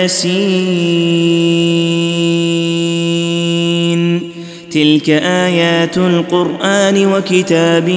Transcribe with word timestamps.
تلك 4.71 5.09
ايات 5.09 5.97
القران 5.97 7.05
وكتاب 7.05 7.89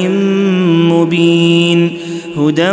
مبين 0.92 1.98
هدى 2.37 2.71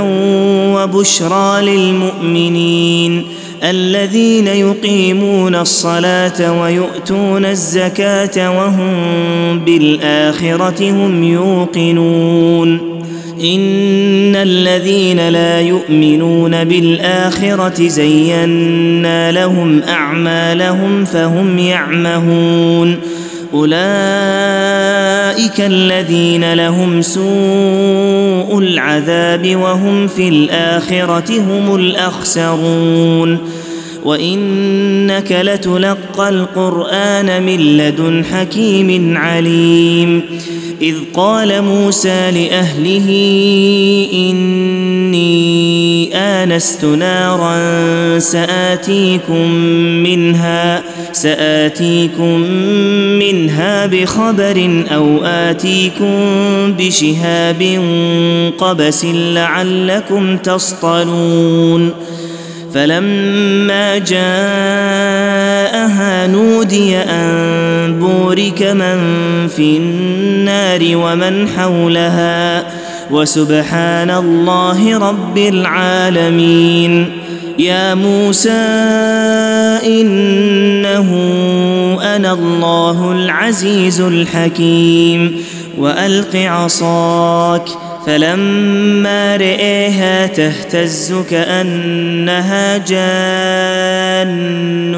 وبشرى 0.76 1.62
للمؤمنين 1.62 3.24
الذين 3.64 4.48
يقيمون 4.48 5.56
الصلاه 5.56 6.62
ويؤتون 6.62 7.46
الزكاه 7.46 8.58
وهم 8.58 9.60
بالاخره 9.60 10.92
هم 10.92 11.24
يوقنون 11.24 12.97
ان 13.42 14.36
الذين 14.36 15.30
لا 15.30 15.62
يؤمنون 15.62 16.64
بالاخره 16.64 17.88
زينا 17.88 19.32
لهم 19.32 19.84
اعمالهم 19.84 21.06
فهم 21.06 21.60
يعمهون 21.60 22.96
اولئك 23.54 23.78
الذين 25.60 26.54
لهم 26.54 27.02
سوء 27.02 28.60
العذاب 28.60 29.56
وهم 29.56 30.08
في 30.08 30.30
الاخره 30.30 31.40
هم 31.40 31.76
الاخسرون 31.76 33.38
وإنك 34.04 35.32
لتلقى 35.32 36.30
القرآن 36.30 37.44
من 37.44 37.78
لدن 37.78 38.26
حكيم 38.26 39.18
عليم. 39.18 40.22
إذ 40.82 40.96
قال 41.14 41.62
موسى 41.62 42.32
لأهله 42.32 43.10
إني 44.14 45.38
آنست 46.16 46.86
نارا 46.86 48.20
سآتيكم 48.20 49.52
منها 50.04 50.84
سآتيكم 51.14 52.40
منها 53.20 53.86
بخبر 53.86 54.86
أو 54.92 55.24
آتيكم 55.24 56.14
بشهاب 56.78 57.62
قبس 58.58 59.06
لعلكم 59.06 60.38
تصطلون. 60.38 61.92
فلما 62.74 63.98
جاءها 63.98 64.28
نودي 66.28 66.98
أن 66.98 68.00
بورك 68.00 68.62
من 68.64 68.98
في 69.48 69.78
النار 69.78 70.80
ومن 70.84 71.48
حولها 71.58 72.64
وسبحان 73.12 74.12
الله 74.12 74.98
رب 74.98 75.38
العالمين. 75.38 77.12
يا 77.60 77.96
موسى 77.96 78.50
إنه 79.86 81.10
أنا 82.02 82.34
الله 82.34 83.12
العزيز 83.12 84.02
الحكيم. 84.02 85.44
وألق 85.78 86.36
عصاك 86.36 87.70
فلما 88.08 89.36
رئيها 89.36 90.28
تهتز 90.28 91.14
كأنها 91.30 92.78
جان 92.78 94.96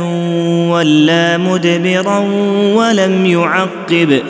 ولا 0.69 1.37
مدبرا 1.37 2.19
ولم 2.75 3.25
يعقب. 3.25 4.21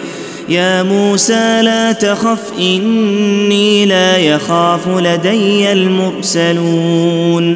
يا 0.50 0.84
موسى 0.84 1.62
لا 1.62 1.92
تخف 1.92 2.52
إني 2.60 3.86
لا 3.86 4.18
يخاف 4.18 4.88
لدي 4.88 5.72
المرسلون. 5.72 7.56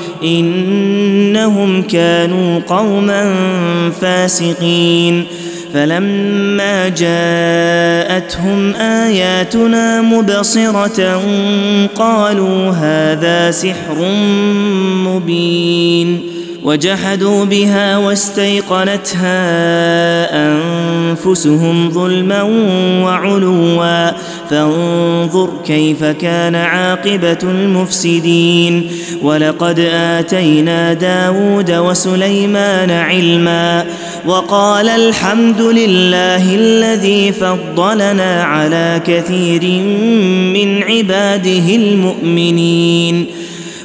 إنهم 0.23 1.81
كانوا 1.81 2.59
قوما 2.67 3.33
فاسقين. 4.01 5.25
فلما 5.73 6.89
جاءتهم 6.89 8.73
آياتنا 8.75 10.01
مبصرة 10.01 11.21
قالوا 11.95 12.69
هذا 12.69 13.51
سحر 13.51 14.05
مبين. 15.05 16.30
وجحدوا 16.63 17.45
بها 17.45 17.97
واستيقنتها 17.97 19.31
أنفسهم 20.47 21.91
ظلما 21.91 22.41
وعلوا. 23.03 24.11
فانظر 24.49 25.49
كيف 25.65 26.03
كان 26.03 26.55
عاقبة 26.55 27.37
المفسدين. 27.43 28.91
ولقد 29.21 29.79
آتينا 29.93 30.93
داود 30.93 31.71
وسليمان 31.71 32.91
علما. 32.91 33.85
وقال 34.25 34.89
الحمد 34.89 35.61
لله 35.61 36.55
الذي 36.55 37.31
فضلنا 37.31 38.43
على 38.43 39.01
كثير 39.07 39.63
من 40.53 40.83
عباده 40.83 41.75
المؤمنين. 41.75 43.25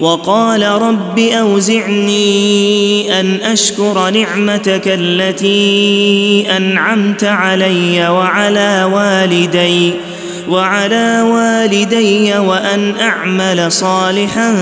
وقال 0.00 0.62
رب 0.62 1.18
أوزعني 1.18 2.20
أن 3.20 3.34
أشكر 3.34 4.10
نعمتك 4.10 4.82
التي 4.86 6.46
أنعمت 6.56 7.24
علي 7.24 8.08
وعلى 8.08 8.90
والدي 8.92 9.94
وعلى 10.48 11.22
والدي 11.22 12.38
وأن 12.38 12.94
أعمل 13.00 13.72
صالحا 13.72 14.56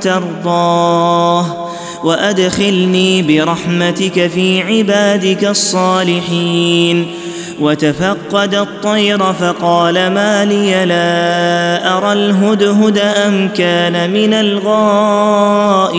ترضاه. 0.00 1.67
وأدخلني 2.04 3.22
برحمتك 3.22 4.26
في 4.26 4.62
عبادك 4.62 5.44
الصالحين. 5.44 7.06
وتفقد 7.60 8.54
الطير 8.54 9.32
فقال 9.32 9.94
ما 9.94 10.44
لي 10.44 10.84
لا 10.84 11.96
أرى 11.96 12.12
الهدهد 12.12 12.98
أم 12.98 13.48
كان 13.48 14.10
من 14.10 14.34
الغائبين. 14.34 15.98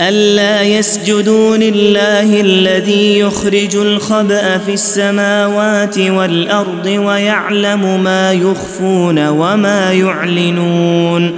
ألا 0.00 0.62
يسجدوا 0.62 1.56
لله 1.56 2.40
الذي 2.40 3.18
يخرج 3.18 3.76
الخبأ 3.76 4.58
في 4.58 4.74
السماوات 4.74 5.98
والأرض 5.98 6.86
ويعلم 6.86 8.04
ما 8.04 8.32
يخفون 8.32 9.28
وما 9.28 9.92
يعلنون 9.92 11.36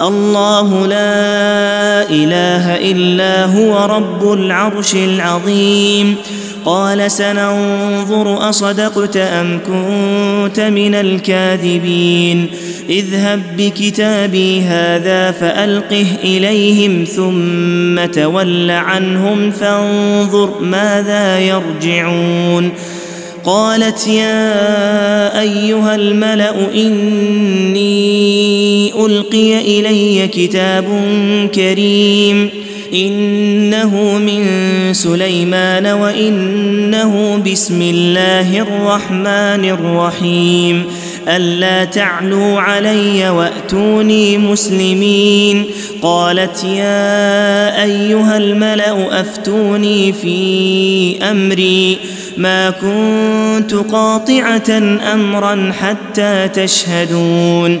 الله 0.00 0.86
لا 0.86 2.10
إله 2.10 2.76
إلا 2.90 3.44
هو 3.44 3.86
رب 3.96 4.32
العرش 4.32 4.94
العظيم 4.94 6.16
قال 6.66 7.10
سننظر 7.10 8.48
أصدقت 8.48 9.16
أم 9.16 9.58
كنت 9.66 10.60
من 10.60 10.94
الكاذبين. 10.94 12.46
اذهب 12.90 13.42
بكتابي 13.58 14.60
هذا 14.60 15.30
فألقه 15.30 16.06
إليهم 16.24 17.04
ثم 17.04 18.04
تول 18.12 18.70
عنهم 18.70 19.50
فانظر 19.50 20.60
ماذا 20.60 21.38
يرجعون. 21.38 22.70
قالت 23.44 24.06
يا 24.06 25.40
أيها 25.40 25.94
الملأ 25.94 26.54
إني 26.74 27.86
ألقي 29.06 29.80
إلي 29.80 30.28
كتاب 30.28 30.84
كريم. 31.54 32.50
إنه 32.94 34.18
من 34.18 34.44
سليمان 34.94 35.86
وإنه 35.86 37.42
بسم 37.52 37.82
الله 37.82 38.58
الرحمن 38.58 39.64
الرحيم. 39.64 40.84
ألا 41.28 41.84
تعلوا 41.84 42.60
علي 42.60 43.30
وأتوني 43.30 44.38
مسلمين. 44.38 45.64
قالت 46.02 46.64
يا 46.64 47.82
أيها 47.82 48.36
الملأ 48.36 49.20
أفتوني 49.20 50.12
في 50.12 51.16
أمري. 51.30 51.98
ما 52.36 52.70
كنت 52.70 53.74
قاطعة 53.74 54.98
أمرا 55.12 55.72
حتى 55.80 56.48
تشهدون. 56.54 57.80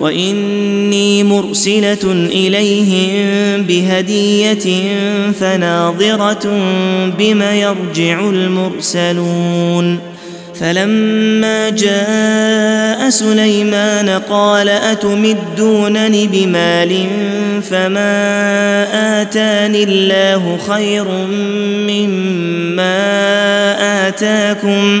وإني 0.00 1.24
مرسلة 1.24 2.26
إليهم 2.32 3.62
بهدية 3.62 4.92
فناظرة 5.32 6.48
بم 7.18 7.42
يرجع 7.42 8.20
المرسلون. 8.20 9.98
فلما 10.60 11.68
جاء 11.70 13.10
سليمان 13.10 14.08
قال 14.30 14.68
أتمدونني 14.68 16.26
بمال 16.26 17.06
فما 17.70 19.22
آتاني 19.22 19.82
الله 19.84 20.58
خير 20.68 21.04
مما 21.88 22.98
آتاكم 24.08 25.00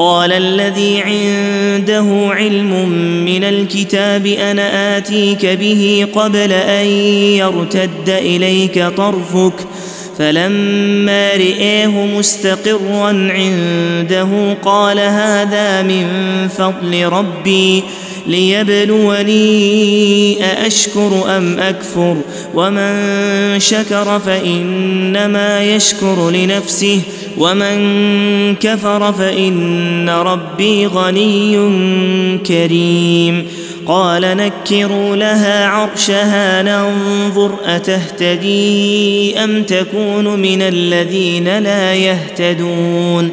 قال 0.00 0.32
الذي 0.32 1.00
عنده 1.00 2.30
علم 2.34 2.88
من 3.24 3.44
الكتاب 3.44 4.26
أنا 4.26 4.96
آتيك 4.96 5.46
به 5.46 6.06
قبل 6.14 6.52
أن 6.52 6.86
يرتد 7.36 8.08
إليك 8.08 8.84
طرفك 8.96 9.66
فلما 10.18 11.30
رئاه 11.34 12.06
مستقرا 12.06 13.08
عنده 13.08 14.56
قال 14.64 14.98
هذا 14.98 15.82
من 15.82 16.06
فضل 16.48 17.04
ربي 17.04 17.82
ليبلوني 18.26 19.40
أأشكر 20.44 21.36
أم 21.36 21.58
أكفر 21.58 22.16
ومن 22.54 23.60
شكر 23.60 24.18
فإنما 24.18 25.64
يشكر 25.64 26.30
لنفسه 26.30 27.00
ومن 27.38 28.56
كفر 28.56 29.12
فإن 29.12 30.08
ربي 30.08 30.86
غني 30.86 31.58
كريم 32.46 33.46
قال 33.86 34.22
نكروا 34.22 35.16
لها 35.16 35.66
عرشها 35.66 36.62
ننظر 36.62 37.54
أتهتدي 37.66 39.38
أم 39.44 39.62
تكون 39.62 40.40
من 40.40 40.62
الذين 40.62 41.58
لا 41.58 41.94
يهتدون 41.94 43.32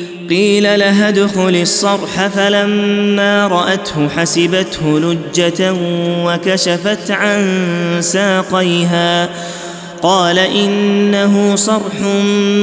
قيل 0.31 0.79
لها 0.79 1.09
ادخل 1.09 1.55
الصرح 1.61 2.27
فلما 2.27 3.47
رأته 3.47 4.09
حسبته 4.09 4.99
لجة 4.99 5.75
وكشفت 6.25 7.11
عن 7.11 7.61
ساقيها. 7.99 9.29
قال 10.01 10.39
إنه 10.39 11.55
صرح 11.55 12.01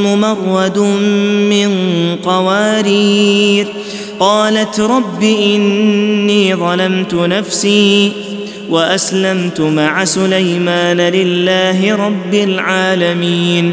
ممرد 0.04 0.78
من 1.48 1.70
قوارير. 2.24 3.66
قالت 4.20 4.80
رب 4.80 5.22
إني 5.22 6.54
ظلمت 6.54 7.14
نفسي 7.14 8.12
وأسلمت 8.70 9.60
مع 9.60 10.04
سليمان 10.04 10.96
لله 10.96 11.96
رب 11.96 12.34
العالمين. 12.34 13.72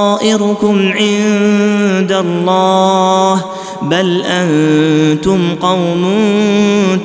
طائركم 0.21 0.91
عند 0.91 2.11
الله 2.11 3.45
بل 3.81 4.21
أنتم 4.25 5.55
قوم 5.55 6.05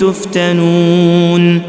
تفتنون 0.01 1.63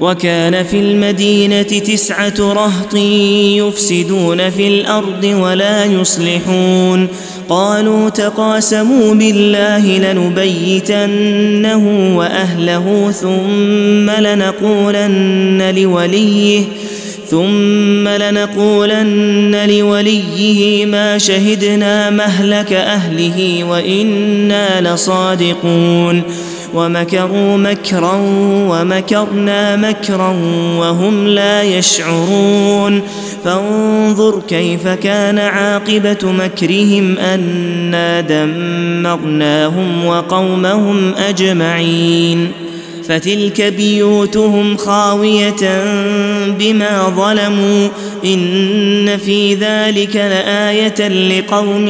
وكان 0.00 0.64
في 0.64 0.80
المدينة 0.80 1.62
تسعة 1.62 2.34
رهط 2.38 2.94
يفسدون 2.94 4.50
في 4.50 4.68
الأرض 4.68 5.24
ولا 5.24 5.84
يصلحون 5.84 7.08
قالوا 7.48 8.08
تقاسموا 8.08 9.14
بالله 9.14 9.98
لنبيتنه 10.12 11.82
وأهله 12.16 13.10
ثم 13.10 14.10
لنقولن 14.10 15.74
لوليه 15.76 16.64
ثم 17.30 18.08
لنقولن 18.08 19.66
لوليه 19.70 20.86
ما 20.86 21.18
شهدنا 21.18 22.10
مهلك 22.10 22.72
أهله 22.72 23.64
وإنا 23.64 24.94
لصادقون 24.94 26.22
ومكروا 26.74 27.56
مكرا 27.56 28.14
ومكرنا 28.70 29.76
مكرا 29.76 30.30
وهم 30.78 31.26
لا 31.26 31.62
يشعرون 31.62 33.02
فانظر 33.44 34.42
كيف 34.48 34.88
كان 34.88 35.38
عاقبة 35.38 36.32
مكرهم 36.32 37.18
أنا 37.18 38.20
دمرناهم 38.20 40.06
وقومهم 40.06 41.14
أجمعين 41.14 42.67
فتلك 43.08 43.62
بيوتهم 43.62 44.76
خاوية 44.76 45.82
بما 46.58 47.08
ظلموا 47.16 47.88
إن 48.24 49.18
في 49.18 49.54
ذلك 49.54 50.16
لآية 50.16 51.08
لقوم 51.08 51.88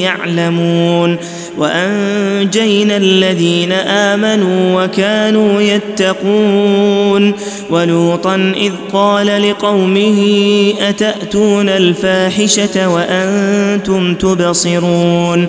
يعلمون 0.00 1.16
وأنجينا 1.58 2.96
الذين 2.96 3.72
آمنوا 3.72 4.84
وكانوا 4.84 5.60
يتقون 5.60 7.32
ولوطا 7.70 8.52
إذ 8.56 8.72
قال 8.92 9.50
لقومه 9.50 10.22
أتأتون 10.80 11.68
الفاحشة 11.68 12.88
وأنتم 12.88 14.14
تبصرون 14.14 15.48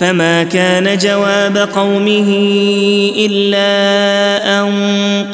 فما 0.00 0.42
كان 0.42 0.98
جواب 0.98 1.56
قومه 1.56 2.28
إلا 3.16 4.60
أن 4.60 4.72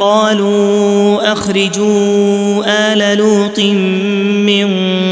قالوا 0.00 1.32
أخرجوا 1.32 2.62
آل 2.66 3.18
لوط 3.18 3.60
من 4.46 4.68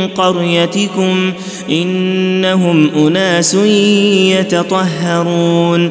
قريتكم 0.08 1.32
إنهم 1.70 2.90
أناس 2.96 3.54
يتطهرون. 4.34 5.90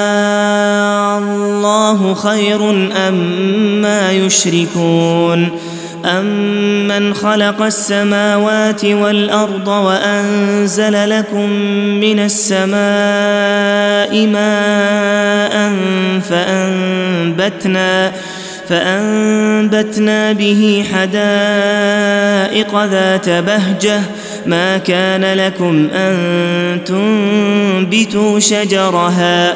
الله 2.11 2.23
خير 2.23 2.69
أم 3.07 3.13
ما 3.81 4.11
يشركون 4.11 5.49
أمن 6.05 7.13
خلق 7.13 7.61
السماوات 7.61 8.85
والأرض 8.85 9.67
وأنزل 9.67 11.09
لكم 11.09 11.49
من 11.99 12.19
السماء 12.19 12.71
ماء 14.27 15.73
فأنبتنا 16.29 18.11
فأنبتنا 18.69 20.31
به 20.31 20.85
حدائق 20.93 21.11
ذات 22.85 23.29
بهجة. 23.29 24.01
ما 24.45 24.77
كان 24.77 25.33
لكم 25.33 25.87
أن 25.93 26.15
تنبتوا 26.85 28.39
شجرها. 28.39 29.55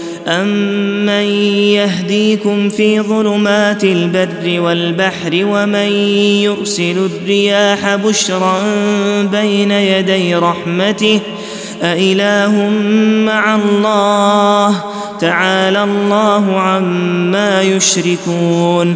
امن 0.27 1.25
يهديكم 1.73 2.69
في 2.69 3.01
ظلمات 3.01 3.83
البر 3.83 4.61
والبحر 4.61 5.31
ومن 5.33 5.91
يرسل 6.43 6.97
الرياح 6.97 7.95
بشرا 7.95 8.57
بين 9.31 9.71
يدي 9.71 10.35
رحمته 10.35 11.19
أإله 11.83 12.69
مع 13.25 13.55
الله 13.55 14.83
تعالى 15.19 15.83
الله 15.83 16.59
عما 16.59 17.61
يشركون 17.61 18.95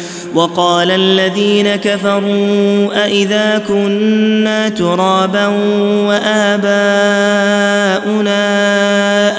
وقال 0.35 0.91
الذين 0.91 1.75
كفروا 1.75 3.05
أإذا 3.05 3.63
كنا 3.67 4.69
ترابا 4.69 5.47
وآباؤنا 6.07 6.71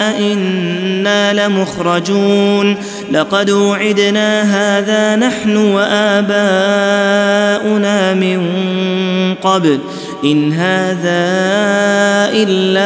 أئنا 0.08 1.32
لمخرجون 1.32 2.76
لقد 3.12 3.50
وعدنا 3.50 4.42
هذا 4.42 5.16
نحن 5.16 5.56
وآباؤنا 5.56 6.34
من 8.14 8.42
قبل 9.42 9.78
إن 10.24 10.52
هذا 10.52 11.32
إلا 12.32 12.84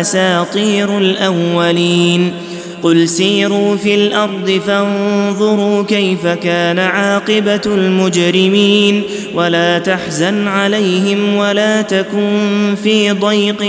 أساطير 0.00 0.98
الأولين 0.98 2.47
قل 2.82 3.08
سيروا 3.08 3.76
في 3.76 3.94
الأرض 3.94 4.60
فانظروا 4.66 5.82
كيف 5.82 6.26
كان 6.26 6.78
عاقبة 6.78 7.60
المجرمين 7.66 9.02
ولا 9.34 9.78
تحزن 9.78 10.48
عليهم 10.48 11.36
ولا 11.36 11.82
تكن 11.82 12.74
في 12.82 13.10
ضيق 13.12 13.62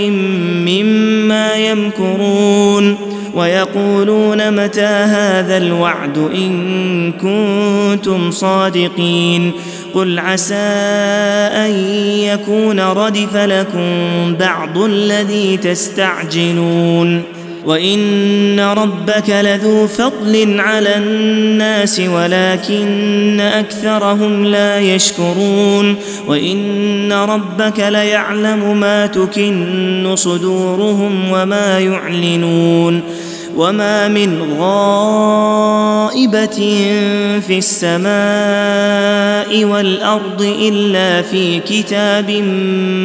مما 0.66 1.54
يمكرون 1.54 2.96
ويقولون 3.34 4.64
متى 4.64 4.80
هذا 4.86 5.56
الوعد 5.56 6.18
إن 6.18 7.12
كنتم 7.12 8.30
صادقين 8.30 9.52
قل 9.94 10.18
عسى 10.18 10.54
أن 10.54 11.70
يكون 12.24 12.80
ردف 12.80 13.36
لكم 13.36 13.82
بعض 14.40 14.78
الذي 14.78 15.56
تستعجلون 15.56 17.22
وان 17.66 18.60
ربك 18.60 19.30
لذو 19.30 19.86
فضل 19.86 20.60
على 20.60 20.96
الناس 20.96 22.00
ولكن 22.00 23.40
اكثرهم 23.40 24.44
لا 24.44 24.80
يشكرون 24.80 25.96
وان 26.26 27.12
ربك 27.12 27.80
ليعلم 27.80 28.80
ما 28.80 29.06
تكن 29.06 30.12
صدورهم 30.14 31.32
وما 31.32 31.78
يعلنون 31.78 33.02
وما 33.56 34.08
من 34.08 34.56
غائبه 34.58 36.48
في 37.46 37.58
السماء 37.58 38.10
والارض 39.64 40.42
الا 40.42 41.22
في 41.22 41.60
كتاب 41.60 42.30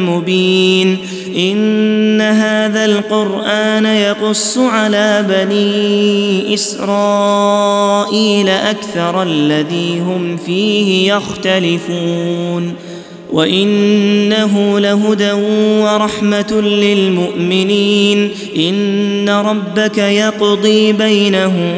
مبين 0.08 0.98
إن 1.36 2.20
هذا 2.20 2.84
القرآن 2.84 3.84
يقص 3.86 4.58
على 4.58 5.24
بني 5.28 6.54
إسرائيل 6.54 8.48
أكثر 8.48 9.22
الذي 9.22 10.00
هم 10.00 10.36
فيه 10.36 11.14
يختلفون. 11.14 12.74
وانه 13.32 14.80
لهدى 14.80 15.32
ورحمه 15.82 16.60
للمؤمنين 16.60 18.30
ان 18.56 19.28
ربك 19.28 19.98
يقضي 19.98 20.92
بينهم 20.92 21.72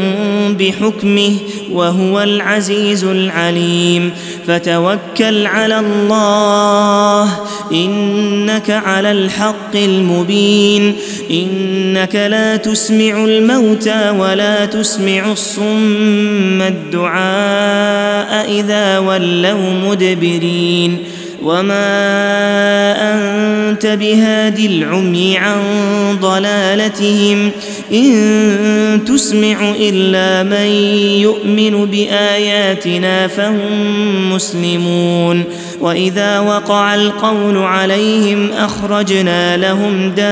بحكمه 0.58 1.32
وهو 1.72 2.22
العزيز 2.22 3.04
العليم 3.04 4.12
فتوكل 4.46 5.46
على 5.46 5.78
الله 5.78 7.30
انك 7.72 8.70
على 8.70 9.12
الحق 9.12 9.76
المبين 9.76 10.96
انك 11.30 12.14
لا 12.14 12.56
تسمع 12.56 13.24
الموتى 13.24 14.10
ولا 14.10 14.66
تسمع 14.66 15.32
الصم 15.32 16.62
الدعاء 16.62 18.50
اذا 18.50 18.98
ولوا 18.98 19.72
مدبرين 19.88 20.98
وما 21.42 21.78
انت 23.14 23.86
بهاد 23.86 24.58
العمي 24.58 25.38
عن 25.38 25.60
ضلالتهم 26.20 27.50
ان 27.92 29.00
تسمع 29.06 29.74
الا 29.80 30.42
من 30.42 30.66
يؤمن 31.20 31.86
باياتنا 31.86 33.26
فهم 33.26 34.32
مسلمون 34.32 35.44
واذا 35.80 36.40
وقع 36.40 36.94
القول 36.94 37.56
عليهم 37.56 38.50
اخرجنا 38.52 39.56
لهم 39.56 40.10
دابه 40.10 40.28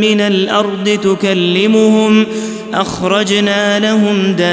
من 0.00 0.20
الأرض 0.20 0.98
تكلمهم 1.02 2.26
أخرجنا 2.74 3.78
لهم 3.78 4.32
دابة 4.32 4.48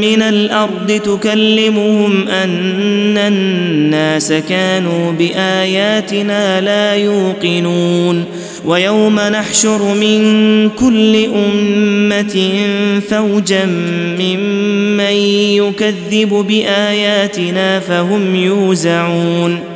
من 0.00 0.22
الأرض 0.22 1.00
تكلمهم 1.04 2.28
أن 2.28 3.18
الناس 3.18 4.32
كانوا 4.32 5.12
بآياتنا 5.12 6.60
لا 6.60 6.94
يوقنون 6.94 8.24
ويوم 8.64 9.20
نحشر 9.20 9.94
من 9.94 10.70
كل 10.70 11.24
أمة 11.24 12.50
فوجا 13.10 13.64
ممن 14.18 15.16
يكذب 15.56 16.28
بآياتنا 16.48 17.80
فهم 17.80 18.34
يوزعون 18.34 19.75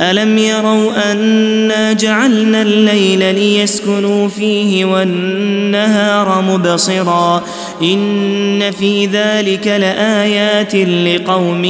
ألم 0.00 0.38
يروا 0.38 1.12
انا 1.12 1.92
جعلنا 1.92 2.62
الليل 2.62 3.34
ليسكنوا 3.34 4.28
فيه 4.28 4.84
والنهار 4.84 6.42
مبصرا 6.42 7.44
إن 7.82 8.70
في 8.70 9.06
ذلك 9.06 9.66
لآيات 9.66 10.74
لقوم 10.74 11.64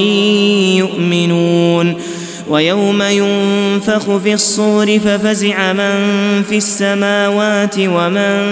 يؤمنون 0.75 1.95
ويوم 2.49 3.03
ينفخ 3.03 4.17
في 4.17 4.35
الصور 4.35 4.99
ففزع 4.99 5.73
من 5.73 6.43
في 6.43 6.57
السماوات 6.57 7.75
ومن 7.79 8.43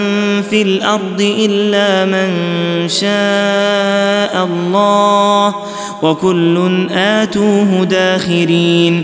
في 0.49 0.61
الأرض 0.61 1.21
إلا 1.39 2.05
من 2.05 2.29
شاء 2.89 4.45
الله 4.45 5.55
وكل 6.01 6.87
آتوه 6.91 7.85
داخرين 7.85 9.03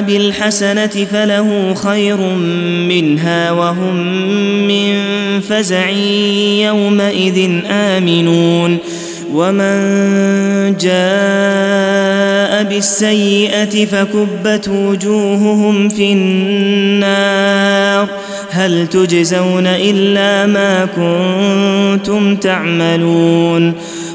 بالحسنة 0.00 0.86
فله 0.86 1.74
خير 1.74 2.16
منها 2.88 3.50
وهم 3.50 3.96
من 4.66 4.94
فزع 5.40 5.88
يومئذ 6.66 7.50
آمنون. 7.70 8.78
ومن 9.34 10.76
جاء 10.80 12.62
بالسيئة 12.64 13.86
فكبت 13.86 14.68
وجوههم 14.68 15.88
في 15.88 16.12
النار. 16.12 18.08
هل 18.50 18.86
تجزون 18.86 19.66
إلا 19.66 20.46
ما 20.46 20.84
كنتم 20.96 22.36
تعملون؟ 22.36 23.72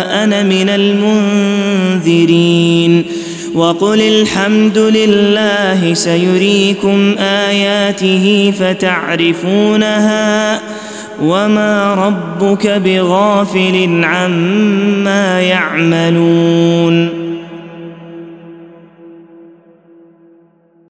أنا 0.00 0.42
من 0.42 0.68
المنذرين. 2.04 3.04
وقل 3.54 4.00
الحمد 4.00 4.78
لله 4.78 5.94
سيريكم 5.94 7.14
آياته 7.18 8.52
فتعرفونها 8.60 10.60
وما 11.22 11.94
ربك 11.94 12.66
بغافل 12.66 14.00
عما 14.04 15.40
يعملون. 15.40 17.19